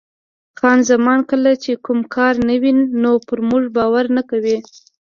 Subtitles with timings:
[0.59, 2.71] خان زمان: کله چې کوم کار نه وي
[3.03, 4.57] نو پر موږ باور نه کوي.